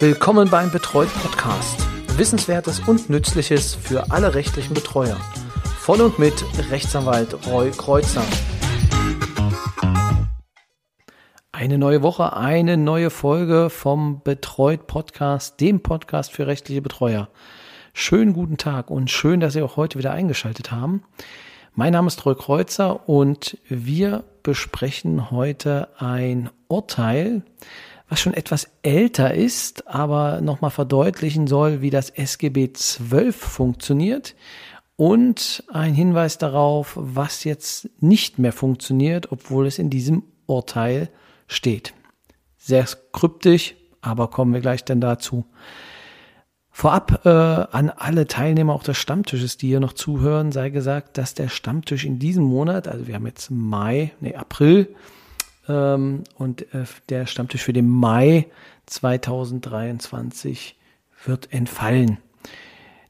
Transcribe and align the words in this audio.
Willkommen 0.00 0.50
beim 0.50 0.72
Betreut 0.72 1.08
Podcast. 1.22 1.86
Wissenswertes 2.18 2.80
und 2.80 3.10
Nützliches 3.10 3.76
für 3.76 4.10
alle 4.10 4.34
rechtlichen 4.34 4.74
Betreuer. 4.74 5.16
Von 5.78 6.00
und 6.00 6.18
mit 6.18 6.34
Rechtsanwalt 6.70 7.46
Roy 7.46 7.70
Kreuzer. 7.70 8.24
Eine 11.52 11.78
neue 11.78 12.02
Woche, 12.02 12.36
eine 12.36 12.76
neue 12.76 13.08
Folge 13.08 13.70
vom 13.70 14.20
Betreut 14.24 14.88
Podcast, 14.88 15.60
dem 15.60 15.80
Podcast 15.80 16.32
für 16.32 16.48
rechtliche 16.48 16.82
Betreuer. 16.82 17.28
Schönen 17.92 18.32
guten 18.32 18.56
Tag 18.56 18.90
und 18.90 19.12
schön, 19.12 19.38
dass 19.38 19.52
Sie 19.52 19.62
auch 19.62 19.76
heute 19.76 19.96
wieder 19.96 20.10
eingeschaltet 20.10 20.72
haben. 20.72 21.04
Mein 21.76 21.92
Name 21.92 22.08
ist 22.08 22.26
Roy 22.26 22.34
Kreuzer 22.34 23.08
und 23.08 23.58
wir 23.68 24.24
besprechen 24.42 25.30
heute 25.30 25.88
ein 25.98 26.50
Urteil, 26.66 27.42
was 28.08 28.20
schon 28.20 28.34
etwas 28.34 28.68
älter 28.82 29.34
ist, 29.34 29.88
aber 29.88 30.40
nochmal 30.40 30.70
verdeutlichen 30.70 31.46
soll, 31.46 31.80
wie 31.80 31.90
das 31.90 32.10
SGB 32.10 32.72
12 32.72 33.34
funktioniert 33.34 34.34
und 34.96 35.64
ein 35.72 35.94
Hinweis 35.94 36.38
darauf, 36.38 36.92
was 36.96 37.44
jetzt 37.44 37.88
nicht 38.00 38.38
mehr 38.38 38.52
funktioniert, 38.52 39.32
obwohl 39.32 39.66
es 39.66 39.78
in 39.78 39.90
diesem 39.90 40.22
Urteil 40.46 41.08
steht. 41.46 41.94
Sehr 42.58 42.86
kryptisch, 43.12 43.74
aber 44.00 44.28
kommen 44.28 44.52
wir 44.52 44.60
gleich 44.60 44.84
dann 44.84 45.00
dazu. 45.00 45.44
Vorab 46.70 47.24
äh, 47.24 47.28
an 47.28 47.90
alle 47.90 48.26
Teilnehmer 48.26 48.74
auch 48.74 48.82
des 48.82 48.98
Stammtisches, 48.98 49.56
die 49.56 49.68
hier 49.68 49.80
noch 49.80 49.92
zuhören, 49.92 50.50
sei 50.50 50.70
gesagt, 50.70 51.18
dass 51.18 51.34
der 51.34 51.48
Stammtisch 51.48 52.04
in 52.04 52.18
diesem 52.18 52.44
Monat, 52.44 52.88
also 52.88 53.06
wir 53.06 53.14
haben 53.14 53.26
jetzt 53.26 53.50
Mai, 53.50 54.12
nee, 54.20 54.34
April, 54.34 54.94
ähm, 55.68 56.24
und 56.36 56.62
äh, 56.74 56.84
der 57.08 57.26
Stammtisch 57.26 57.62
für 57.62 57.72
den 57.72 57.88
Mai 57.88 58.46
2023 58.86 60.76
wird 61.24 61.52
entfallen. 61.52 62.18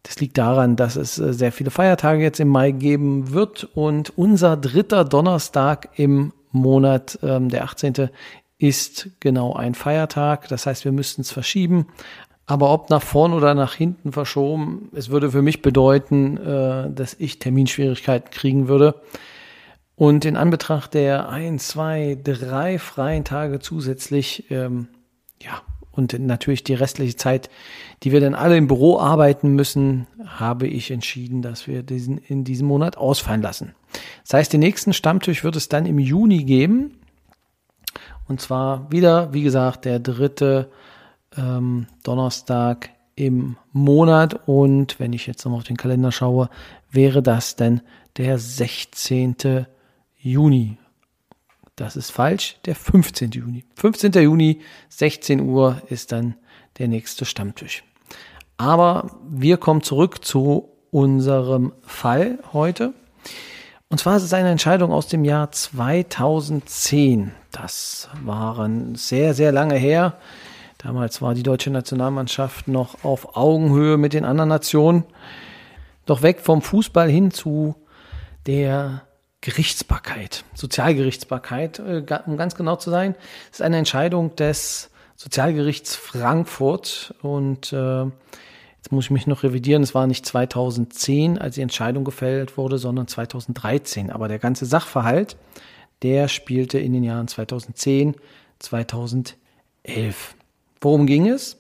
Das 0.05 0.21
liegt 0.21 0.37
daran, 0.39 0.77
dass 0.77 0.97
es 0.97 1.19
äh, 1.19 1.33
sehr 1.33 1.53
viele 1.53 1.71
Feiertage 1.71 2.23
jetzt 2.23 2.41
im 2.41 2.49
Mai 2.49 2.71
geben 2.71 3.33
wird 3.33 3.65
und 3.75 4.17
unser 4.17 4.57
dritter 4.57 5.05
Donnerstag 5.05 5.89
im 5.97 6.33
Monat, 6.53 7.19
ähm, 7.23 7.49
der 7.49 7.65
18. 7.65 8.11
ist 8.59 9.11
genau 9.21 9.55
ein 9.55 9.75
Feiertag. 9.75 10.49
Das 10.49 10.67
heißt, 10.67 10.85
wir 10.85 10.93
müssten 10.93 11.23
es 11.23 11.33
verschieben. 11.33 11.87
Aber 12.47 12.71
ob 12.73 12.91
nach 12.91 13.03
vorn 13.03 13.33
oder 13.33 13.55
nach 13.55 13.75
hinten 13.75 14.13
verschoben, 14.13 14.91
es 14.95 15.09
würde 15.09 15.31
für 15.31 15.43
mich 15.43 15.63
bedeuten, 15.63 16.37
äh, 16.37 16.91
dass 16.91 17.15
ich 17.19 17.39
Terminschwierigkeiten 17.39 18.31
kriegen 18.31 18.69
würde. 18.69 18.97
Und 19.97 20.25
in 20.25 20.37
Anbetracht 20.37 20.95
der 20.95 21.29
ein, 21.29 21.59
zwei, 21.59 22.19
drei 22.23 22.79
freien 22.79 23.25
Tage 23.25 23.61
zusätzlich, 23.61 24.51
ähm, 24.51 24.89
ja, 25.41 25.63
und 25.93 26.19
natürlich 26.19 26.65
die 26.65 26.75
restliche 26.75 27.17
Zeit, 27.17 27.49
die 28.03 28.11
wir 28.11 28.21
dann 28.21 28.35
alle 28.35 28.57
im 28.57 28.67
Büro 28.67 28.99
arbeiten 28.99 29.55
müssen, 29.55 30.09
habe 30.27 30.67
ich 30.67 30.91
entschieden, 30.91 31.41
dass 31.41 31.69
wir 31.69 31.85
diesen 31.85 32.19
in 32.19 32.43
diesem 32.43 32.67
Monat 32.67 32.97
ausfallen 32.97 33.43
lassen. 33.43 33.75
Das 34.25 34.35
heißt, 34.35 34.53
den 34.53 34.61
nächsten 34.61 34.93
Stammtisch 34.93 35.45
wird 35.45 35.55
es 35.55 35.69
dann 35.69 35.87
im 35.87 36.01
Juni 36.01 36.43
geben. 36.43 36.99
Und 38.27 38.41
zwar 38.41 38.91
wieder, 38.91 39.33
wie 39.33 39.43
gesagt, 39.43 39.85
der 39.85 40.01
dritte 40.01 40.71
ähm, 41.37 41.87
Donnerstag 42.03 42.91
im 43.15 43.57
Monat. 43.73 44.49
Und 44.49 44.99
wenn 44.99 45.13
ich 45.13 45.29
jetzt 45.29 45.45
nochmal 45.45 45.59
auf 45.59 45.67
den 45.67 45.77
Kalender 45.77 46.11
schaue, 46.11 46.49
wäre 46.91 47.23
das 47.23 47.55
dann 47.55 47.83
der 48.17 48.39
16. 48.39 49.67
Juni. 50.25 50.79
Das 51.77 51.97
ist 51.97 52.11
falsch, 52.11 52.57
der 52.65 52.75
15. 52.75 53.31
Juni. 53.33 53.65
15. 53.77 54.11
Juni, 54.13 54.63
16 54.89 55.41
Uhr 55.41 55.83
ist 55.91 56.13
dann 56.13 56.37
der 56.79 56.89
nächste 56.89 57.27
Stammtisch. 57.27 57.85
Aber 58.57 59.11
wir 59.29 59.59
kommen 59.59 59.83
zurück 59.83 60.25
zu 60.25 60.71
unserem 60.91 61.75
Fall 61.83 62.39
heute. 62.55 62.95
Und 63.91 63.99
zwar 63.99 64.17
ist 64.17 64.23
es 64.23 64.33
eine 64.33 64.49
Entscheidung 64.49 64.93
aus 64.93 65.09
dem 65.09 65.27
Jahr 65.27 65.53
2010. 65.53 67.33
Das 67.51 68.09
waren 68.23 68.95
sehr, 68.95 69.35
sehr 69.35 69.53
lange 69.53 69.77
her. 69.77 70.17
Damals 70.79 71.21
war 71.21 71.35
die 71.35 71.43
deutsche 71.43 71.71
Nationalmannschaft 71.71 72.67
noch 72.67 73.05
auf 73.05 73.37
Augenhöhe 73.37 73.99
mit 73.99 74.15
den 74.15 74.25
anderen 74.25 74.49
Nationen. 74.49 75.05
Doch 76.07 76.23
weg 76.23 76.41
vom 76.41 76.63
Fußball 76.63 77.11
hin 77.11 77.31
zu 77.31 77.75
der 78.47 79.03
Gerichtsbarkeit, 79.45 80.43
Sozialgerichtsbarkeit, 80.55 81.79
äh, 81.79 82.03
um 82.25 82.39
ganz 82.39 82.55
genau 82.55 82.77
zu 82.77 82.89
sein. 82.89 83.15
Ist 83.53 83.61
eine 83.61 83.77
Entscheidung 83.77 84.35
des 84.37 84.89
Sozialgerichts 85.17 85.95
Frankfurt 85.97 87.15
und 87.21 87.71
äh, 87.75 88.05
jetzt 88.05 88.91
muss 88.91 89.05
ich 89.05 89.11
mich 89.11 89.27
noch 89.27 89.43
revidieren, 89.43 89.83
es 89.83 89.95
war 89.95 90.07
nicht 90.07 90.25
2010, 90.25 91.37
als 91.37 91.57
die 91.57 91.61
Entscheidung 91.61 92.05
gefällt 92.05 92.57
wurde, 92.57 92.79
sondern 92.79 93.07
2013. 93.07 94.11
Aber 94.11 94.29
der 94.29 94.39
ganze 94.39 94.65
Sachverhalt, 94.65 95.37
der 96.01 96.29
spielte 96.29 96.79
in 96.79 96.95
den 96.95 97.05
Jahren 97.05 97.29
2010, 97.29 98.17
2011. 98.61 99.37
Worum 100.81 101.05
ging 101.05 101.29
es? 101.29 101.59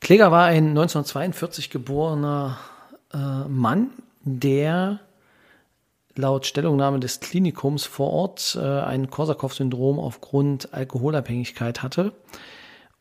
Kläger 0.00 0.32
war 0.32 0.46
ein 0.46 0.68
1942 0.68 1.68
geborener 1.68 2.56
äh, 3.12 3.18
Mann, 3.48 3.90
der 4.22 5.00
laut 6.16 6.46
Stellungnahme 6.46 7.00
des 7.00 7.20
Klinikums 7.20 7.84
vor 7.84 8.10
Ort 8.10 8.58
äh, 8.60 8.64
ein 8.64 9.10
Korsakow-Syndrom 9.10 9.98
aufgrund 9.98 10.72
Alkoholabhängigkeit 10.72 11.82
hatte. 11.82 12.12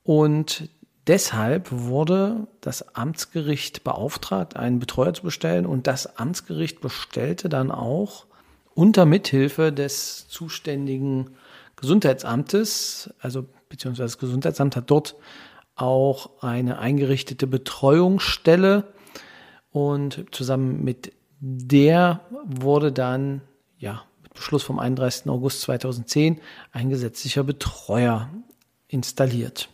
Und 0.04 0.70
deshalb 1.08 1.72
wurde 1.72 2.48
das 2.62 2.96
Amtsgericht 2.96 3.84
beauftragt, 3.84 4.56
einen 4.56 4.80
Betreuer 4.80 5.14
zu 5.14 5.24
bestellen. 5.24 5.66
Und 5.66 5.88
das 5.88 6.18
Amtsgericht 6.18 6.82
bestellte 6.82 7.50
dann 7.50 7.72
auch 7.72 8.26
unter 8.74 9.06
Mithilfe 9.06 9.72
des 9.72 10.28
zuständigen 10.28 11.32
Gesundheitsamtes, 11.78 13.14
also 13.20 13.46
beziehungsweise 13.70 14.08
das 14.08 14.18
Gesundheitsamt 14.18 14.76
hat 14.76 14.92
dort 14.92 15.16
auch 15.76 16.42
eine 16.42 16.80
eingerichtete 16.80 17.48
Betreuungsstelle 17.48 18.86
und 19.72 20.26
zusammen 20.32 20.84
mit 20.84 21.12
der 21.40 22.22
wurde 22.46 22.92
dann, 22.92 23.42
ja, 23.78 24.04
mit 24.24 24.34
Beschluss 24.34 24.64
vom 24.64 24.80
31. 24.80 25.30
August 25.30 25.62
2010 25.62 26.40
ein 26.72 26.90
gesetzlicher 26.90 27.44
Betreuer 27.44 28.30
installiert. 28.88 29.70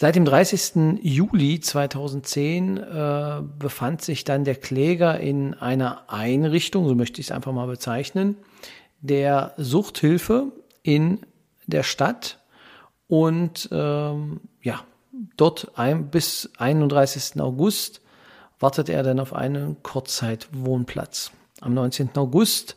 Seit 0.00 0.14
dem 0.14 0.24
30. 0.24 1.00
Juli 1.02 1.58
2010 1.58 2.76
äh, 2.76 3.42
befand 3.58 4.00
sich 4.02 4.22
dann 4.22 4.44
der 4.44 4.54
Kläger 4.54 5.18
in 5.18 5.54
einer 5.54 6.04
Einrichtung, 6.08 6.86
so 6.86 6.94
möchte 6.94 7.20
ich 7.20 7.26
es 7.26 7.32
einfach 7.32 7.52
mal 7.52 7.66
bezeichnen, 7.66 8.36
der 9.00 9.54
Suchthilfe 9.56 10.52
in 10.84 11.26
der 11.66 11.82
Stadt 11.82 12.38
und 13.08 13.68
ähm, 13.72 14.40
ja, 14.62 14.84
dort 15.36 15.72
ein, 15.76 16.10
bis 16.10 16.50
31. 16.58 17.40
August 17.40 18.00
wartet 18.60 18.88
er 18.88 19.02
dann 19.02 19.20
auf 19.20 19.32
einen 19.32 19.82
Kurzzeitwohnplatz. 19.82 21.32
Am 21.60 21.74
19. 21.74 22.10
August 22.16 22.76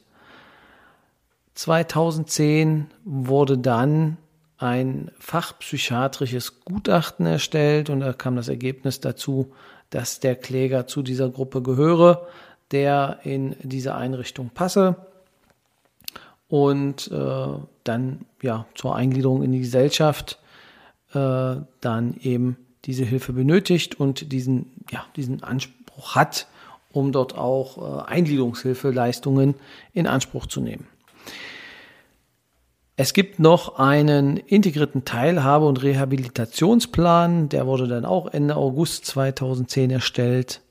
2010 1.55 2.87
wurde 3.03 3.57
dann 3.57 4.17
ein 4.57 5.11
fachpsychiatrisches 5.19 6.63
Gutachten 6.65 7.25
erstellt 7.25 7.89
und 7.89 7.99
da 7.99 8.13
kam 8.13 8.35
das 8.35 8.47
Ergebnis 8.47 8.99
dazu, 8.99 9.51
dass 9.89 10.19
der 10.19 10.35
Kläger 10.35 10.87
zu 10.87 11.01
dieser 11.01 11.29
Gruppe 11.29 11.61
gehöre, 11.61 12.27
der 12.71 13.19
in 13.23 13.55
diese 13.63 13.95
Einrichtung 13.95 14.49
passe 14.49 14.95
und 16.47 17.11
äh, 17.11 17.47
dann 17.83 18.25
ja 18.41 18.65
zur 18.75 18.95
Eingliederung 18.95 19.43
in 19.43 19.51
die 19.51 19.59
Gesellschaft 19.59 20.39
äh, 21.13 21.55
dann 21.81 22.15
eben 22.21 22.57
diese 22.85 23.03
Hilfe 23.05 23.33
benötigt 23.33 23.99
und 23.99 24.31
diesen, 24.31 24.71
ja, 24.89 25.05
diesen 25.15 25.43
Anspruch 25.43 26.15
hat, 26.15 26.47
um 26.91 27.11
dort 27.11 27.37
auch 27.37 27.77
äh, 27.77 28.09
Eingliederungshilfeleistungen 28.09 29.55
in 29.93 30.07
Anspruch 30.07 30.47
zu 30.47 30.61
nehmen. 30.61 30.87
Es 32.97 33.13
gibt 33.13 33.39
noch 33.39 33.79
einen 33.79 34.37
integrierten 34.37 35.05
Teilhabe- 35.05 35.65
und 35.65 35.81
Rehabilitationsplan, 35.81 37.49
der 37.49 37.65
wurde 37.65 37.87
dann 37.87 38.05
auch 38.05 38.27
Ende 38.27 38.55
August 38.55 39.05
2010 39.05 39.89
erstellt. 39.89 40.61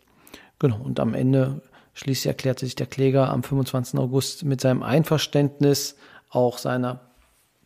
Genau, 0.59 0.79
und 0.81 1.01
am 1.01 1.15
Ende 1.15 1.63
schließlich 1.95 2.27
erklärte 2.27 2.67
sich 2.67 2.77
der 2.77 2.87
Kläger 2.87 3.31
am 3.31 3.43
25. 3.43 3.99
August 3.99 4.45
mit 4.45 4.61
seinem 4.61 4.83
Einverständnis 4.83 5.97
auch 6.29 6.59
seiner 6.59 7.01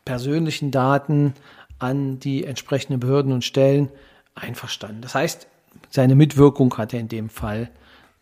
persönlichen 0.05 0.71
Daten 0.71 1.35
an 1.79 2.19
die 2.19 2.45
entsprechenden 2.45 3.01
Behörden 3.01 3.33
und 3.33 3.45
Stellen 3.45 3.91
einverstanden. 4.35 5.03
Das 5.03 5.15
heißt, 5.15 5.47
seine 5.91 6.15
Mitwirkung 6.15 6.77
hat 6.77 6.93
er 6.93 7.01
in 7.01 7.09
dem 7.09 7.29
Fall 7.29 7.71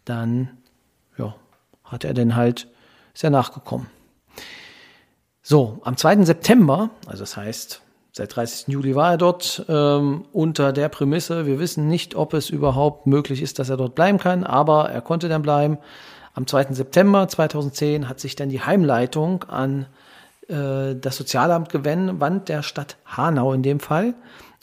dann, 0.04 0.50
ja, 1.18 1.34
hat 1.84 2.04
er 2.04 2.14
dann 2.14 2.36
halt, 2.36 2.68
er 3.20 3.30
nachgekommen. 3.30 3.88
So, 5.42 5.80
am 5.84 5.96
2. 5.96 6.24
September, 6.24 6.90
also 7.06 7.20
das 7.20 7.36
heißt 7.36 7.82
Seit 8.14 8.36
30. 8.36 8.68
Juli 8.68 8.94
war 8.94 9.12
er 9.12 9.16
dort 9.16 9.64
ähm, 9.70 10.26
unter 10.32 10.74
der 10.74 10.90
Prämisse, 10.90 11.46
wir 11.46 11.58
wissen 11.58 11.88
nicht, 11.88 12.14
ob 12.14 12.34
es 12.34 12.50
überhaupt 12.50 13.06
möglich 13.06 13.40
ist, 13.40 13.58
dass 13.58 13.70
er 13.70 13.78
dort 13.78 13.94
bleiben 13.94 14.18
kann, 14.18 14.44
aber 14.44 14.90
er 14.90 15.00
konnte 15.00 15.30
dann 15.30 15.40
bleiben. 15.40 15.78
Am 16.34 16.46
2. 16.46 16.74
September 16.74 17.26
2010 17.26 18.10
hat 18.10 18.20
sich 18.20 18.36
dann 18.36 18.50
die 18.50 18.60
Heimleitung 18.60 19.44
an 19.44 19.86
äh, 20.48 20.94
das 20.94 21.16
Sozialamt 21.16 21.70
gewandt, 21.70 22.50
der 22.50 22.62
Stadt 22.62 22.98
Hanau 23.06 23.54
in 23.54 23.62
dem 23.62 23.80
Fall, 23.80 24.12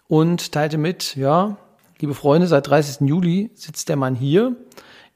und 0.10 0.52
teilte 0.52 0.78
mit, 0.78 1.16
ja, 1.16 1.56
liebe 2.00 2.16
Freunde, 2.16 2.48
seit 2.48 2.68
30. 2.68 3.08
Juli 3.08 3.52
sitzt 3.54 3.88
der 3.88 3.96
Mann 3.96 4.16
hier 4.16 4.56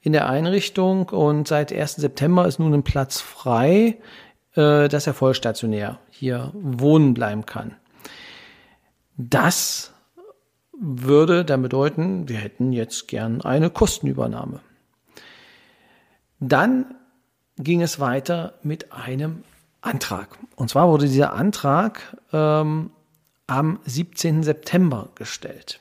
in 0.00 0.12
der 0.12 0.28
Einrichtung 0.28 1.08
und 1.08 1.48
seit 1.48 1.72
1. 1.72 1.96
September 1.96 2.46
ist 2.46 2.60
nun 2.60 2.72
ein 2.72 2.84
Platz 2.84 3.20
frei, 3.20 3.98
äh, 4.54 4.88
dass 4.88 5.06
er 5.06 5.14
vollstationär 5.14 5.98
hier 6.10 6.52
wohnen 6.54 7.12
bleiben 7.12 7.44
kann. 7.44 7.74
Das 9.16 9.92
würde 10.80 11.44
dann 11.44 11.62
bedeuten, 11.62 12.28
wir 12.28 12.36
hätten 12.36 12.72
jetzt 12.72 13.08
gern 13.08 13.40
eine 13.40 13.70
Kostenübernahme. 13.70 14.60
Dann 16.38 16.94
ging 17.56 17.82
es 17.82 17.98
weiter 17.98 18.54
mit 18.62 18.92
einem 18.92 19.42
Antrag. 19.80 20.38
Und 20.54 20.70
zwar 20.70 20.88
wurde 20.88 21.06
dieser 21.06 21.32
Antrag 21.32 22.16
ähm, 22.32 22.90
am 23.46 23.78
17. 23.84 24.42
September 24.42 25.10
gestellt. 25.14 25.80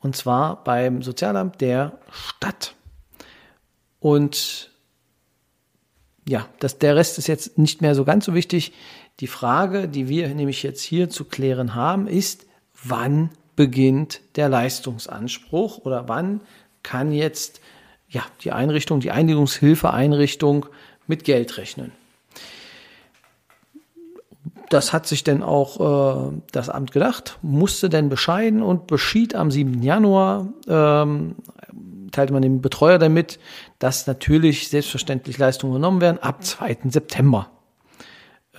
Und 0.00 0.16
zwar 0.16 0.62
beim 0.64 1.02
Sozialamt 1.02 1.60
der 1.60 1.98
Stadt. 2.10 2.74
Und 4.00 4.70
ja, 6.28 6.46
das, 6.60 6.78
der 6.78 6.96
Rest 6.96 7.18
ist 7.18 7.26
jetzt 7.26 7.58
nicht 7.58 7.82
mehr 7.82 7.94
so 7.94 8.04
ganz 8.04 8.26
so 8.26 8.34
wichtig. 8.34 8.72
Die 9.20 9.26
Frage, 9.26 9.88
die 9.88 10.08
wir 10.08 10.28
nämlich 10.34 10.62
jetzt 10.62 10.82
hier 10.82 11.10
zu 11.10 11.24
klären 11.24 11.74
haben, 11.74 12.06
ist, 12.06 12.46
wann 12.82 13.30
beginnt 13.56 14.20
der 14.36 14.48
Leistungsanspruch 14.48 15.78
oder 15.78 16.08
wann 16.08 16.40
kann 16.82 17.12
jetzt 17.12 17.60
ja, 18.08 18.24
die 18.42 18.52
Einrichtung, 18.52 19.00
die 19.00 19.10
Einigungshilfeeinrichtung 19.10 20.66
mit 21.06 21.24
Geld 21.24 21.56
rechnen. 21.58 21.92
Das 24.68 24.92
hat 24.92 25.06
sich 25.06 25.24
denn 25.24 25.42
auch 25.42 26.28
äh, 26.28 26.40
das 26.52 26.68
Amt 26.68 26.92
gedacht, 26.92 27.38
musste 27.42 27.88
denn 27.88 28.08
bescheiden 28.08 28.62
und 28.62 28.86
beschied 28.86 29.34
am 29.34 29.50
7. 29.50 29.82
Januar, 29.82 30.48
ähm, 30.68 31.36
teilte 32.12 32.32
man 32.32 32.42
dem 32.42 32.60
Betreuer 32.60 32.98
damit, 32.98 33.38
dass 33.78 34.06
natürlich 34.06 34.68
selbstverständlich 34.68 35.38
Leistungen 35.38 35.74
genommen 35.74 36.00
werden 36.00 36.18
ab 36.18 36.44
2. 36.44 36.78
September. 36.88 37.50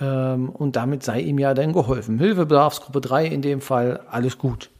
Ähm, 0.00 0.48
und 0.50 0.76
damit 0.76 1.02
sei 1.02 1.20
ihm 1.20 1.38
ja 1.38 1.54
dann 1.54 1.72
geholfen. 1.72 2.18
Hilfebedarfsgruppe 2.18 3.00
3 3.00 3.26
in 3.26 3.42
dem 3.42 3.60
Fall, 3.60 4.00
alles 4.10 4.38
gut. 4.38 4.70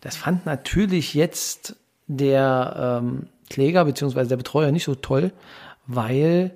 Das 0.00 0.16
fand 0.16 0.46
natürlich 0.46 1.14
jetzt 1.14 1.76
der 2.06 3.00
ähm, 3.02 3.26
Kläger 3.50 3.84
bzw. 3.84 4.24
der 4.24 4.36
Betreuer 4.36 4.72
nicht 4.72 4.84
so 4.84 4.94
toll, 4.94 5.32
weil 5.86 6.52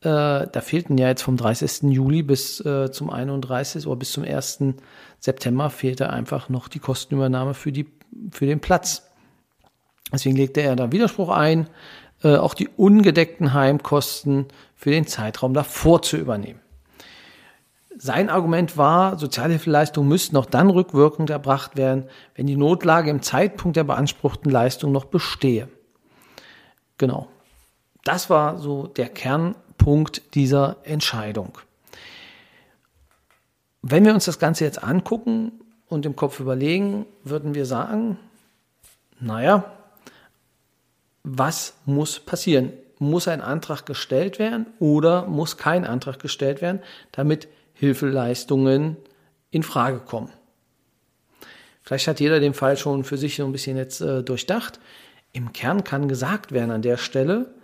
äh, 0.00 0.46
da 0.46 0.60
fehlten 0.60 0.96
ja 0.96 1.08
jetzt 1.08 1.22
vom 1.22 1.36
30. 1.36 1.90
Juli 1.90 2.22
bis 2.22 2.60
äh, 2.64 2.90
zum 2.92 3.10
31. 3.10 3.86
oder 3.86 3.96
bis 3.96 4.12
zum 4.12 4.24
1. 4.24 4.74
September 5.18 5.70
fehlte 5.70 6.10
einfach 6.10 6.48
noch 6.48 6.68
die 6.68 6.78
Kostenübernahme 6.78 7.54
für, 7.54 7.72
die, 7.72 7.86
für 8.30 8.46
den 8.46 8.60
Platz. 8.60 9.10
Deswegen 10.12 10.36
legte 10.36 10.60
er 10.60 10.76
da 10.76 10.92
Widerspruch 10.92 11.30
ein, 11.30 11.68
äh, 12.22 12.36
auch 12.36 12.54
die 12.54 12.68
ungedeckten 12.68 13.54
Heimkosten 13.54 14.46
für 14.76 14.90
den 14.90 15.06
Zeitraum 15.06 15.52
davor 15.52 16.02
zu 16.02 16.16
übernehmen. 16.16 16.60
Sein 17.96 18.30
Argument 18.30 18.76
war, 18.76 19.18
Sozialhilfeleistungen 19.18 20.08
müssten 20.08 20.36
noch 20.36 20.46
dann 20.46 20.70
rückwirkend 20.70 21.30
erbracht 21.30 21.76
werden, 21.76 22.04
wenn 22.36 22.46
die 22.46 22.56
Notlage 22.56 23.10
im 23.10 23.22
Zeitpunkt 23.22 23.76
der 23.76 23.82
beanspruchten 23.82 24.52
Leistung 24.52 24.92
noch 24.92 25.06
bestehe. 25.06 25.68
Genau. 26.96 27.26
Das 28.04 28.30
war 28.30 28.58
so 28.58 28.86
der 28.86 29.08
Kernpunkt 29.78 30.34
dieser 30.34 30.76
Entscheidung. 30.82 31.58
Wenn 33.80 34.04
wir 34.04 34.12
uns 34.12 34.26
das 34.26 34.38
Ganze 34.38 34.64
jetzt 34.64 34.82
angucken 34.82 35.52
und 35.88 36.04
im 36.04 36.14
Kopf 36.16 36.40
überlegen, 36.40 37.06
würden 37.24 37.54
wir 37.54 37.64
sagen, 37.64 38.18
naja, 39.20 39.72
was 41.22 41.74
muss 41.86 42.20
passieren? 42.20 42.72
Muss 42.98 43.28
ein 43.28 43.40
Antrag 43.40 43.86
gestellt 43.86 44.38
werden 44.38 44.66
oder 44.80 45.26
muss 45.26 45.56
kein 45.56 45.86
Antrag 45.86 46.18
gestellt 46.18 46.60
werden, 46.60 46.80
damit 47.12 47.48
Hilfeleistungen 47.74 48.96
in 49.50 49.62
Frage 49.62 50.00
kommen. 50.00 50.30
Vielleicht 51.82 52.08
hat 52.08 52.20
jeder 52.20 52.40
den 52.40 52.52
Fall 52.52 52.76
schon 52.76 53.04
für 53.04 53.16
sich 53.16 53.36
so 53.36 53.44
ein 53.44 53.52
bisschen 53.52 53.76
jetzt 53.76 54.00
äh, 54.00 54.22
durchdacht. 54.22 54.80
Im 55.32 55.52
Kern 55.52 55.84
kann 55.84 56.08
gesagt 56.08 56.52
werden 56.52 56.72
an 56.72 56.82
der 56.82 56.96
Stelle, 56.96 57.54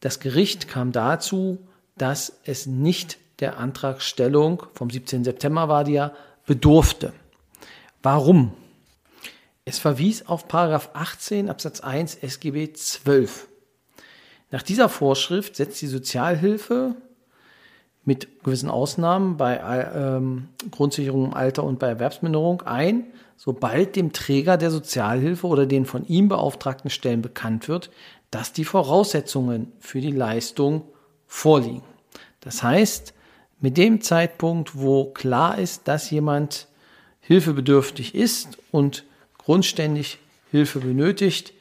das 0.00 0.20
Gericht 0.20 0.68
kam 0.68 0.92
dazu, 0.92 1.58
dass 1.96 2.40
es 2.44 2.66
nicht 2.66 3.18
der 3.40 3.58
Antragstellung 3.58 4.64
vom 4.74 4.90
17. 4.90 5.24
September 5.24 5.68
war 5.68 5.84
die 5.84 5.92
ja 5.92 6.12
bedurfte. 6.46 7.12
Warum? 8.02 8.52
Es 9.64 9.78
verwies 9.78 10.26
auf 10.26 10.48
Paragraph 10.48 10.90
18 10.94 11.50
Absatz 11.50 11.80
1 11.80 12.16
SGB 12.16 12.72
12. 12.72 13.48
Nach 14.50 14.62
dieser 14.62 14.88
Vorschrift 14.88 15.56
setzt 15.56 15.82
die 15.82 15.88
Sozialhilfe 15.88 16.94
mit 18.04 18.42
gewissen 18.42 18.70
Ausnahmen 18.70 19.36
bei 19.36 19.58
ähm, 19.94 20.48
Grundsicherung 20.70 21.26
im 21.26 21.34
Alter 21.34 21.64
und 21.64 21.78
bei 21.78 21.88
Erwerbsminderung 21.88 22.62
ein, 22.62 23.04
sobald 23.36 23.94
dem 23.96 24.14
Träger 24.14 24.56
der 24.56 24.70
Sozialhilfe 24.70 25.46
oder 25.46 25.66
den 25.66 25.84
von 25.84 26.06
ihm 26.06 26.28
beauftragten 26.28 26.88
Stellen 26.88 27.20
bekannt 27.20 27.68
wird, 27.68 27.90
dass 28.30 28.52
die 28.52 28.64
Voraussetzungen 28.64 29.72
für 29.80 30.00
die 30.00 30.12
Leistung 30.12 30.82
vorliegen. 31.26 31.82
Das 32.40 32.62
heißt, 32.62 33.14
mit 33.60 33.76
dem 33.76 34.00
Zeitpunkt, 34.00 34.76
wo 34.78 35.06
klar 35.06 35.58
ist, 35.58 35.88
dass 35.88 36.10
jemand 36.10 36.68
hilfebedürftig 37.20 38.14
ist 38.14 38.58
und 38.70 39.04
grundständig 39.36 40.18
Hilfe 40.50 40.80
benötigt, 40.80 41.52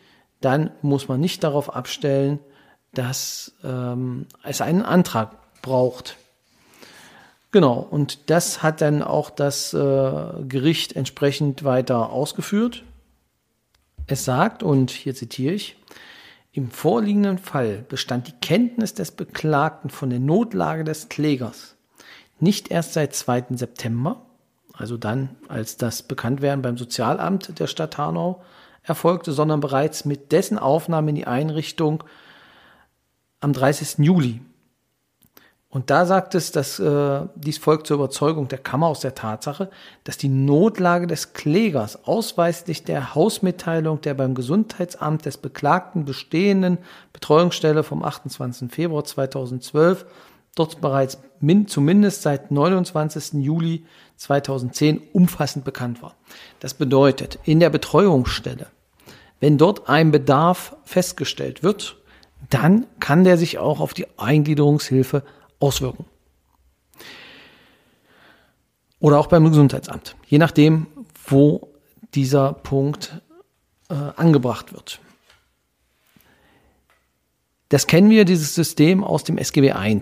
dann 0.42 0.72
muss 0.82 1.08
man 1.08 1.20
nicht 1.20 1.44
darauf 1.44 1.76
abstellen, 1.76 2.40
dass 2.94 3.54
ähm, 3.64 4.28
es 4.44 4.62
einen 4.62 4.82
Antrag 4.82 5.36
braucht. 5.62 6.18
Genau, 7.52 7.80
und 7.80 8.30
das 8.30 8.62
hat 8.62 8.82
dann 8.82 9.02
auch 9.02 9.30
das 9.30 9.74
äh, 9.74 10.44
Gericht 10.48 10.96
entsprechend 10.96 11.64
weiter 11.64 12.12
ausgeführt. 12.12 12.84
Es 14.06 14.26
sagt, 14.26 14.64
und 14.64 14.92
hier 14.92 15.16
zitiere 15.16 15.54
ich, 15.54 15.76
im 16.58 16.72
vorliegenden 16.72 17.38
Fall 17.38 17.86
bestand 17.88 18.28
die 18.28 18.32
Kenntnis 18.42 18.96
des 18.96 19.12
Beklagten 19.12 19.92
von 19.92 20.10
der 20.10 20.20
Notlage 20.20 20.84
des 20.84 21.08
Klägers 21.08 21.76
nicht 22.40 22.72
erst 22.72 22.94
seit 22.94 23.14
2. 23.14 23.46
September, 23.52 24.26
also 24.74 24.98
dann, 24.98 25.36
als 25.48 25.78
das 25.78 26.02
Bekanntwerden 26.04 26.64
beim 26.64 26.78
Sozialamt 26.78 27.60
der 27.60 27.68
Stadt 27.68 27.98
Hanau 27.98 28.44
erfolgte, 28.84 29.34
sondern 29.34 29.60
bereits 29.60 30.06
mit 30.06 30.32
dessen 30.32 30.58
Aufnahme 30.58 31.10
in 31.10 31.16
die 31.16 31.28
Einrichtung 31.28 32.04
am 33.40 33.54
30. 33.54 34.00
Juli 34.00 34.42
und 35.70 35.90
da 35.90 36.06
sagt 36.06 36.34
es, 36.34 36.54
dass 36.54 36.80
äh, 36.80 37.22
dies 37.36 37.58
folgt 37.58 37.88
zur 37.88 37.96
Überzeugung 37.96 38.48
der 38.48 38.58
Kammer 38.58 38.88
aus 38.88 39.02
der 39.02 39.16
Tatsache, 39.16 39.70
dass 40.06 40.18
die 40.18 40.30
Notlage 40.30 41.08
des 41.08 41.34
Klägers 41.34 42.06
ausweislich 42.06 42.86
der 42.86 43.16
Hausmitteilung 43.16 44.00
der 44.00 44.14
beim 44.14 44.34
Gesundheitsamt 44.34 45.26
des 45.26 45.38
Beklagten 45.38 46.06
bestehenden 46.06 46.78
Betreuungsstelle 47.12 47.84
vom 47.84 48.04
28. 48.04 48.72
Februar 48.72 49.04
2012 49.04 50.06
dort 50.56 50.80
bereits 50.80 51.20
min, 51.42 51.68
zumindest 51.68 52.22
seit 52.22 52.50
29. 52.50 53.34
Juli 53.44 53.86
2010 54.16 55.02
umfassend 55.12 55.66
bekannt 55.66 56.02
war. 56.02 56.16
Das 56.62 56.74
bedeutet, 56.74 57.40
in 57.44 57.60
der 57.60 57.70
Betreuungsstelle, 57.70 58.68
wenn 59.42 59.58
dort 59.58 59.90
ein 59.90 60.12
Bedarf 60.12 60.76
festgestellt 60.86 61.62
wird, 61.62 61.98
dann 62.50 62.88
kann 63.00 63.24
der 63.24 63.38
sich 63.38 63.60
auch 63.60 63.82
auf 63.82 63.94
die 63.94 64.08
Eingliederungshilfe 64.18 65.24
auswirken. 65.60 66.06
Oder 69.00 69.20
auch 69.20 69.28
beim 69.28 69.46
Gesundheitsamt, 69.46 70.16
je 70.26 70.38
nachdem, 70.38 70.88
wo 71.26 71.70
dieser 72.16 72.54
Punkt 72.54 73.22
äh, 73.90 73.94
angebracht 73.94 74.74
wird. 74.74 75.00
Das 77.70 77.86
kennen 77.86 78.10
wir, 78.10 78.26
dieses 78.26 78.56
System 78.56 79.04
aus 79.04 79.24
dem 79.24 79.38
SGB 79.38 79.72
I. 79.72 80.00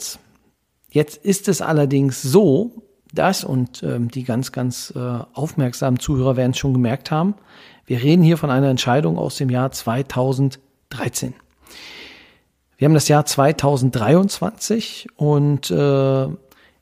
Jetzt 0.89 1.17
ist 1.17 1.47
es 1.47 1.62
allerdings 1.62 2.21
so, 2.21 2.83
dass, 3.12 3.43
und 3.43 3.81
ähm, 3.83 4.09
die 4.09 4.24
ganz, 4.24 4.51
ganz 4.51 4.93
äh, 4.95 5.00
aufmerksamen 5.00 6.00
Zuhörer 6.00 6.35
werden 6.35 6.51
es 6.51 6.57
schon 6.57 6.74
gemerkt 6.74 7.12
haben, 7.12 7.35
wir 7.85 8.01
reden 8.01 8.24
hier 8.24 8.38
von 8.38 8.50
einer 8.50 8.69
Entscheidung 8.69 9.17
aus 9.17 9.35
dem 9.35 9.50
Jahr 9.50 9.71
2013. 9.71 11.35
Wir 12.77 12.86
haben 12.86 12.94
das 12.94 13.08
Jahr 13.08 13.25
2023 13.25 15.08
und 15.15 15.72
äh, 15.72 16.27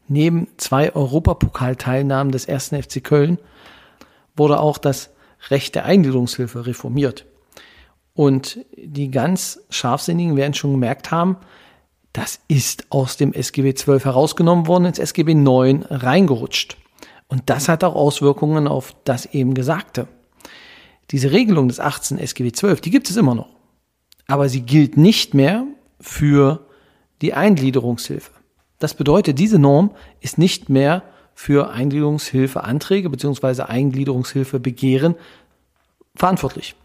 Neben 0.08 0.48
zwei 0.58 0.94
Europapokalteilnahmen 0.94 2.32
des 2.32 2.46
ersten 2.46 2.82
FC 2.82 3.04
Köln 3.04 3.40
wurde 4.36 4.60
auch 4.60 4.78
das 4.78 5.12
Recht 5.50 5.76
der 5.76 5.86
Eingliederungshilfe 5.86 6.66
reformiert. 6.66 7.26
Und 8.14 8.60
die 8.78 9.10
ganz 9.10 9.62
Scharfsinnigen 9.70 10.36
werden 10.36 10.54
schon 10.54 10.72
gemerkt 10.72 11.12
haben, 11.12 11.38
das 12.12 12.40
ist 12.48 12.86
aus 12.92 13.18
dem 13.18 13.34
SGB 13.34 13.74
12 13.74 14.06
herausgenommen 14.06 14.68
worden, 14.68 14.86
ins 14.86 15.00
SGB 15.00 15.34
9 15.34 15.84
reingerutscht. 15.84 16.78
Und 17.28 17.50
das 17.50 17.70
hat 17.70 17.84
auch 17.84 17.96
Auswirkungen 17.96 18.68
auf 18.68 18.96
das 19.04 19.26
eben 19.26 19.56
Gesagte. 19.56 20.08
Diese 21.10 21.32
Regelung 21.32 21.70
des 21.70 21.80
18 21.80 22.20
SGB 22.20 22.52
12, 22.52 22.82
die 22.82 22.92
gibt 22.92 23.10
es 23.10 23.18
immer 23.18 23.34
noch. 23.34 23.50
Aber 24.28 24.48
sie 24.48 24.62
gilt 24.62 24.96
nicht 24.96 25.34
mehr 25.34 25.66
für 26.04 26.68
die 27.22 27.34
Eingliederungshilfe. 27.34 28.32
Das 28.80 28.94
bedeutet, 28.94 29.40
diese 29.40 29.58
Norm 29.58 29.96
ist 30.20 30.38
nicht 30.38 30.70
mehr 30.70 31.04
für 31.34 31.72
Eingliederungshilfeanträge 31.72 33.10
bzw. 33.10 33.64
Eingliederungshilfebegehren 33.64 35.16
verantwortlich. 36.16 36.76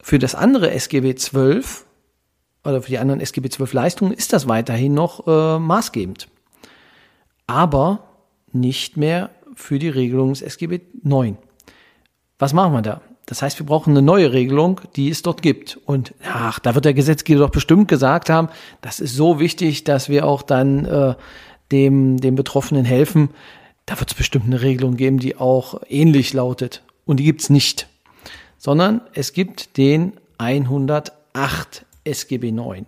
Für 0.00 0.18
das 0.18 0.34
andere 0.34 0.70
SGB 0.70 1.14
12 1.14 1.86
oder 2.62 2.82
für 2.82 2.90
die 2.90 2.98
anderen 2.98 3.20
SGB 3.20 3.48
12 3.48 3.72
Leistungen 3.72 4.12
ist 4.12 4.34
das 4.34 4.46
weiterhin 4.46 4.92
noch 4.92 5.26
äh, 5.26 5.58
maßgebend. 5.58 6.28
Aber 7.46 8.04
nicht 8.52 8.96
mehr 8.96 9.30
für 9.54 9.78
die 9.78 9.88
Regelung 9.88 10.30
des 10.30 10.42
SGB 10.42 10.80
9. 11.02 11.38
Was 12.38 12.52
machen 12.52 12.72
wir 12.74 12.82
da? 12.82 13.00
Das 13.26 13.40
heißt, 13.40 13.58
wir 13.58 13.66
brauchen 13.66 13.90
eine 13.90 14.02
neue 14.02 14.32
Regelung, 14.32 14.80
die 14.96 15.08
es 15.08 15.22
dort 15.22 15.40
gibt. 15.40 15.78
Und 15.86 16.14
ach, 16.24 16.58
da 16.58 16.74
wird 16.74 16.84
der 16.84 16.94
Gesetzgeber 16.94 17.40
doch 17.40 17.50
bestimmt 17.50 17.88
gesagt 17.88 18.28
haben, 18.28 18.48
das 18.82 19.00
ist 19.00 19.14
so 19.14 19.40
wichtig, 19.40 19.84
dass 19.84 20.08
wir 20.08 20.26
auch 20.26 20.42
dann 20.42 20.84
äh, 20.84 21.14
dem, 21.72 22.18
dem 22.18 22.34
Betroffenen 22.34 22.84
helfen. 22.84 23.30
Da 23.86 23.98
wird 23.98 24.10
es 24.10 24.16
bestimmt 24.16 24.46
eine 24.46 24.60
Regelung 24.60 24.96
geben, 24.96 25.18
die 25.18 25.36
auch 25.36 25.80
ähnlich 25.88 26.32
lautet. 26.32 26.82
Und 27.06 27.18
die 27.18 27.24
gibt's 27.24 27.50
nicht. 27.50 27.88
Sondern 28.58 29.00
es 29.14 29.32
gibt 29.32 29.76
den 29.76 30.14
108 30.38 31.86
SGB 32.04 32.52
9. 32.52 32.86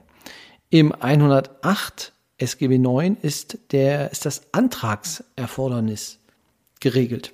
Im 0.68 0.92
108 0.92 2.12
SGB 2.38 2.78
9 2.78 3.16
ist, 3.22 3.58
der, 3.72 4.10
ist 4.10 4.26
das 4.26 4.42
Antragserfordernis 4.52 6.18
geregelt. 6.80 7.32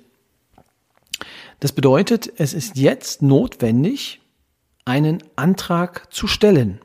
Das 1.59 1.71
bedeutet, 1.71 2.31
es 2.37 2.53
ist 2.53 2.77
jetzt 2.77 3.21
notwendig, 3.21 4.21
einen 4.85 5.23
Antrag 5.35 6.11
zu 6.13 6.27
stellen. 6.27 6.81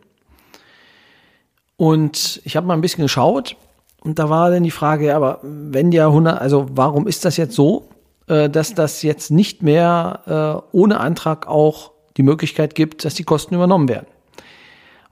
Und 1.76 2.40
ich 2.44 2.56
habe 2.56 2.66
mal 2.66 2.75
ein 2.75 2.80
bisschen 2.80 3.02
geschaut 3.02 3.56
und 4.00 4.18
da 4.18 4.30
war 4.30 4.50
dann 4.50 4.62
die 4.62 4.70
Frage, 4.70 5.06
ja, 5.06 5.16
aber 5.16 5.40
wenn 5.42 5.92
ja 5.92 6.06
100, 6.06 6.40
also 6.40 6.66
warum 6.73 7.06
ist 7.06 7.25
das 7.25 7.37
jetzt 7.37 7.54
so, 7.54 7.88
äh, 8.26 8.49
dass 8.49 8.75
das 8.75 9.02
jetzt 9.02 9.30
nicht 9.30 9.62
mehr 9.62 10.64
äh, 10.73 10.76
ohne 10.76 11.00
Antrag 11.00 11.47
auch 11.47 11.92
die 12.16 12.23
Möglichkeit 12.23 12.75
gibt, 12.75 13.04
dass 13.04 13.14
die 13.14 13.25
Kosten 13.25 13.54
übernommen 13.54 13.88
werden? 13.88 14.06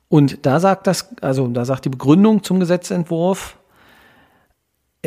Und 0.08 0.46
da 0.46 0.60
sagt 0.60 0.86
das, 0.86 1.08
also 1.20 1.48
da 1.48 1.64
sagt 1.64 1.84
die 1.84 1.88
Begründung 1.90 2.42
zum 2.42 2.60
Gesetzentwurf, 2.60 3.56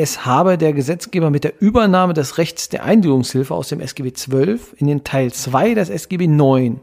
es 0.01 0.25
habe 0.25 0.57
der 0.57 0.71
Gesetzgeber 0.71 1.29
mit 1.29 1.43
der 1.43 1.61
Übernahme 1.61 2.13
des 2.13 2.37
Rechts 2.37 2.69
der 2.69 2.85
Einwilligungshilfe 2.85 3.53
aus 3.53 3.67
dem 3.67 3.81
SGB 3.81 4.13
12 4.13 4.75
in 4.77 4.87
den 4.87 5.03
Teil 5.03 5.33
2 5.33 5.73
des 5.73 5.89
SGB 5.89 6.25
9 6.27 6.79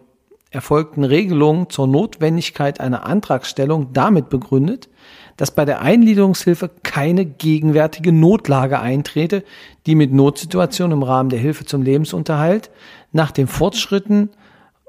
erfolgten 0.50 1.02
Regelungen 1.02 1.70
zur 1.70 1.86
Notwendigkeit 1.86 2.78
einer 2.78 3.06
Antragstellung 3.06 3.94
damit 3.94 4.28
begründet, 4.28 4.90
dass 5.38 5.50
bei 5.50 5.64
der 5.64 5.80
Eingliederungshilfe 5.80 6.70
keine 6.82 7.24
gegenwärtige 7.24 8.12
Notlage 8.12 8.80
eintrete, 8.80 9.44
die 9.86 9.94
mit 9.94 10.12
Notsituationen 10.12 10.98
im 10.98 11.02
Rahmen 11.02 11.30
der 11.30 11.38
Hilfe 11.38 11.64
zum 11.64 11.80
Lebensunterhalt 11.80 12.70
nach 13.12 13.30
den 13.30 13.46
Fortschritten 13.46 14.28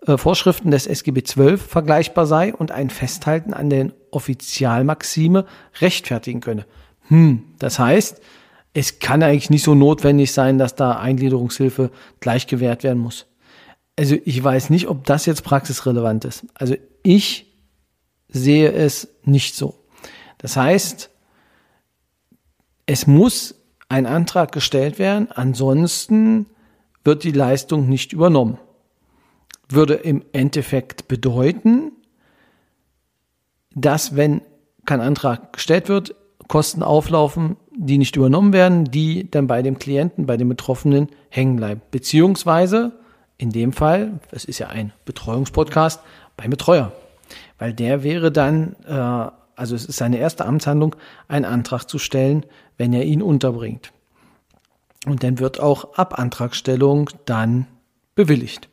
äh, 0.05 0.17
Vorschriften 0.17 0.69
des 0.69 0.85
SGB 0.85 1.21
XII 1.21 1.57
vergleichbar 1.57 2.25
sei 2.25 2.53
und 2.53 2.73
ein 2.73 2.89
Festhalten 2.89 3.53
an 3.53 3.69
den 3.69 3.93
Offizialmaxime 4.11 5.45
rechtfertigen 5.79 6.41
könne. 6.41 6.65
Hm, 7.07 7.43
das 7.59 7.79
heißt, 7.79 8.21
es 8.73 8.99
kann 8.99 9.23
eigentlich 9.23 9.49
nicht 9.49 9.63
so 9.63 9.75
notwendig 9.75 10.31
sein, 10.31 10.57
dass 10.57 10.75
da 10.75 10.99
Eingliederungshilfe 10.99 11.91
gleich 12.19 12.47
gewährt 12.47 12.83
werden 12.83 12.99
muss. 12.99 13.25
Also 13.95 14.15
ich 14.25 14.43
weiß 14.43 14.69
nicht, 14.69 14.87
ob 14.87 15.05
das 15.05 15.25
jetzt 15.25 15.43
praxisrelevant 15.43 16.25
ist. 16.25 16.45
Also 16.53 16.75
ich 17.01 17.53
sehe 18.27 18.71
es 18.71 19.09
nicht 19.23 19.55
so. 19.55 19.83
Das 20.37 20.55
heißt, 20.55 21.09
es 22.85 23.07
muss 23.07 23.55
ein 23.89 24.05
Antrag 24.05 24.51
gestellt 24.51 24.99
werden, 24.99 25.31
ansonsten 25.31 26.45
wird 27.03 27.23
die 27.23 27.31
Leistung 27.31 27.89
nicht 27.89 28.13
übernommen 28.13 28.59
würde 29.69 29.95
im 29.95 30.23
Endeffekt 30.33 31.07
bedeuten, 31.07 31.91
dass 33.75 34.15
wenn 34.15 34.41
kein 34.85 35.01
Antrag 35.01 35.53
gestellt 35.53 35.89
wird, 35.89 36.15
Kosten 36.47 36.83
auflaufen, 36.83 37.57
die 37.75 37.97
nicht 37.97 38.15
übernommen 38.15 38.53
werden, 38.53 38.85
die 38.85 39.29
dann 39.29 39.47
bei 39.47 39.61
dem 39.61 39.79
Klienten, 39.79 40.25
bei 40.25 40.37
dem 40.37 40.49
Betroffenen 40.49 41.09
hängen 41.29 41.57
bleiben. 41.57 41.81
Beziehungsweise 41.91 42.93
in 43.37 43.51
dem 43.51 43.73
Fall, 43.73 44.19
es 44.31 44.45
ist 44.45 44.59
ja 44.59 44.67
ein 44.67 44.93
Betreuungspodcast, 45.05 46.01
beim 46.37 46.49
Betreuer. 46.49 46.91
Weil 47.59 47.73
der 47.73 48.03
wäre 48.03 48.31
dann, 48.31 48.75
äh, 48.87 48.91
also 49.55 49.75
es 49.75 49.85
ist 49.85 49.97
seine 49.97 50.17
erste 50.17 50.45
Amtshandlung, 50.45 50.95
einen 51.27 51.45
Antrag 51.45 51.85
zu 51.85 51.99
stellen, 51.99 52.45
wenn 52.77 52.93
er 52.93 53.05
ihn 53.05 53.21
unterbringt. 53.21 53.91
Und 55.05 55.23
dann 55.23 55.39
wird 55.39 55.59
auch 55.59 55.93
ab 55.95 56.17
Antragstellung 56.17 57.09
dann 57.25 57.67
bewilligt. 58.15 58.69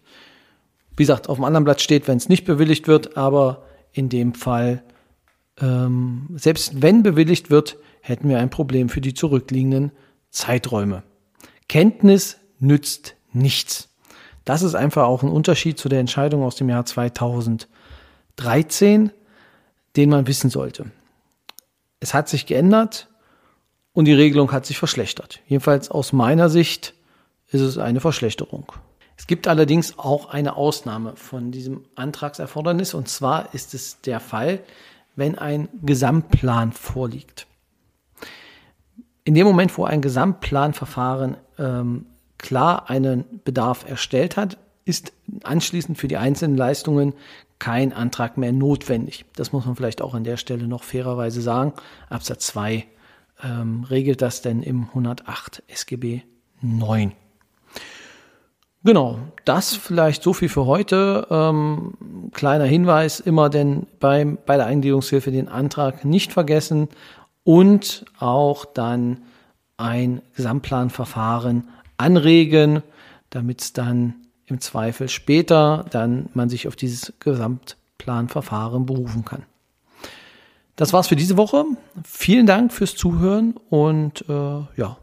Wie 0.96 1.02
gesagt, 1.02 1.28
auf 1.28 1.36
dem 1.36 1.44
anderen 1.44 1.64
Blatt 1.64 1.80
steht, 1.80 2.08
wenn 2.08 2.16
es 2.16 2.28
nicht 2.28 2.44
bewilligt 2.44 2.88
wird, 2.88 3.16
aber 3.16 3.64
in 3.92 4.08
dem 4.08 4.34
Fall, 4.34 4.82
ähm, 5.60 6.28
selbst 6.34 6.82
wenn 6.82 7.02
bewilligt 7.02 7.50
wird, 7.50 7.76
hätten 8.00 8.28
wir 8.28 8.38
ein 8.38 8.50
Problem 8.50 8.88
für 8.88 9.00
die 9.00 9.14
zurückliegenden 9.14 9.92
Zeiträume. 10.30 11.02
Kenntnis 11.68 12.38
nützt 12.58 13.14
nichts. 13.32 13.88
Das 14.44 14.62
ist 14.62 14.74
einfach 14.74 15.04
auch 15.04 15.22
ein 15.22 15.30
Unterschied 15.30 15.78
zu 15.78 15.88
der 15.88 16.00
Entscheidung 16.00 16.42
aus 16.42 16.56
dem 16.56 16.68
Jahr 16.68 16.84
2013, 16.84 19.12
den 19.96 20.10
man 20.10 20.26
wissen 20.26 20.50
sollte. 20.50 20.90
Es 22.00 22.12
hat 22.12 22.28
sich 22.28 22.44
geändert 22.46 23.08
und 23.92 24.04
die 24.04 24.12
Regelung 24.12 24.52
hat 24.52 24.66
sich 24.66 24.76
verschlechtert. 24.76 25.40
Jedenfalls 25.46 25.90
aus 25.90 26.12
meiner 26.12 26.50
Sicht 26.50 26.92
ist 27.48 27.62
es 27.62 27.78
eine 27.78 28.00
Verschlechterung. 28.00 28.70
Es 29.16 29.26
gibt 29.26 29.48
allerdings 29.48 29.98
auch 29.98 30.28
eine 30.28 30.56
Ausnahme 30.56 31.16
von 31.16 31.52
diesem 31.52 31.86
Antragserfordernis 31.94 32.92
und 32.92 33.08
zwar 33.08 33.54
ist 33.54 33.72
es 33.72 34.02
der 34.02 34.20
Fall, 34.20 34.60
wenn 35.16 35.38
ein 35.38 35.68
Gesamtplan 35.82 36.72
vorliegt. 36.72 37.46
In 39.24 39.34
dem 39.34 39.46
Moment, 39.46 39.76
wo 39.78 39.84
ein 39.84 40.02
Gesamtplanverfahren 40.02 41.36
ähm, 41.58 42.06
klar 42.38 42.90
einen 42.90 43.40
Bedarf 43.44 43.88
erstellt 43.88 44.36
hat, 44.36 44.58
ist 44.84 45.12
anschließend 45.44 45.96
für 45.96 46.08
die 46.08 46.18
einzelnen 46.18 46.56
Leistungen 46.56 47.14
kein 47.58 47.92
Antrag 47.92 48.36
mehr 48.36 48.52
notwendig. 48.52 49.24
Das 49.36 49.52
muss 49.52 49.64
man 49.64 49.76
vielleicht 49.76 50.02
auch 50.02 50.14
an 50.14 50.24
der 50.24 50.36
Stelle 50.36 50.68
noch 50.68 50.82
fairerweise 50.82 51.40
sagen. 51.40 51.72
Absatz 52.10 52.46
2 52.48 52.84
ähm, 53.42 53.84
regelt 53.84 54.20
das 54.20 54.42
denn 54.42 54.62
im 54.62 54.88
108 54.88 55.62
SGB 55.68 56.22
9. 56.60 57.12
Genau, 58.84 59.18
das 59.46 59.74
vielleicht 59.74 60.22
so 60.22 60.34
viel 60.34 60.50
für 60.50 60.66
heute. 60.66 61.26
Ähm, 61.30 61.94
kleiner 62.32 62.66
Hinweis, 62.66 63.18
immer 63.18 63.48
denn 63.48 63.86
beim, 63.98 64.36
bei 64.44 64.58
der 64.58 64.66
Eingliederungshilfe 64.66 65.30
den 65.30 65.48
Antrag 65.48 66.04
nicht 66.04 66.34
vergessen 66.34 66.88
und 67.44 68.04
auch 68.18 68.66
dann 68.66 69.22
ein 69.78 70.20
Gesamtplanverfahren 70.36 71.66
anregen, 71.96 72.82
damit 73.30 73.62
es 73.62 73.72
dann 73.72 74.16
im 74.46 74.60
Zweifel 74.60 75.08
später 75.08 75.86
dann 75.90 76.28
man 76.34 76.50
sich 76.50 76.68
auf 76.68 76.76
dieses 76.76 77.14
Gesamtplanverfahren 77.20 78.84
berufen 78.84 79.24
kann. 79.24 79.44
Das 80.76 80.92
war's 80.92 81.06
für 81.08 81.16
diese 81.16 81.38
Woche. 81.38 81.64
Vielen 82.04 82.44
Dank 82.46 82.70
fürs 82.70 82.96
Zuhören 82.96 83.54
und 83.70 84.28
äh, 84.28 84.60
ja, 84.76 84.98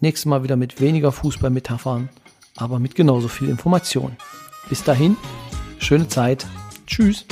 nächstes 0.00 0.26
Mal 0.26 0.42
wieder 0.42 0.56
mit 0.56 0.82
weniger 0.82 1.12
Fußballmetaphern 1.12 2.10
aber 2.56 2.78
mit 2.78 2.94
genauso 2.94 3.28
viel 3.28 3.48
Information. 3.48 4.16
Bis 4.68 4.82
dahin, 4.82 5.16
schöne 5.78 6.08
Zeit. 6.08 6.46
Tschüss. 6.86 7.26